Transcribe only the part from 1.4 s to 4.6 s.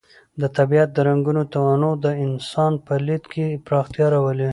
تنوع د انسان په لید کې پراختیا راولي.